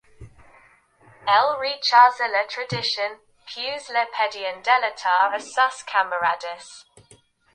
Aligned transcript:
Él 1.27 1.57
rechaza 1.59 2.27
la 2.27 2.47
traición, 2.47 3.19
pues 3.53 3.87
le 3.91 4.03
pedían 4.17 4.63
delatar 4.63 5.31
a 5.35 5.39
sus 5.39 5.83
camaradas. 5.83 6.87